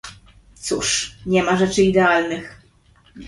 Cóż, 0.55 1.15
nie 1.25 1.43
ma 1.43 1.55
rzeczy 1.57 1.81
idealnych 1.81 2.61